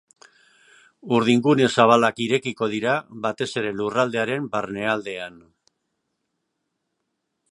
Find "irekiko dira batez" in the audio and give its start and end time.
2.25-3.49